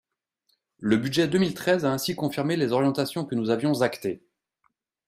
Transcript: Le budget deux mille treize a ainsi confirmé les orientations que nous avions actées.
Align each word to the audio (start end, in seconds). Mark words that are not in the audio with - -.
Le 0.79 0.97
budget 0.97 1.27
deux 1.27 1.37
mille 1.37 1.53
treize 1.53 1.85
a 1.85 1.91
ainsi 1.91 2.15
confirmé 2.15 2.57
les 2.57 2.71
orientations 2.71 3.23
que 3.23 3.35
nous 3.35 3.51
avions 3.51 3.81
actées. 3.83 4.23